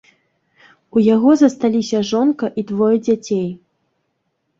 У 0.99 1.01
яго 1.15 1.33
засталіся 1.41 1.99
жонка 2.11 2.49
і 2.61 2.65
двое 2.71 2.89
дзяцей. 3.09 3.45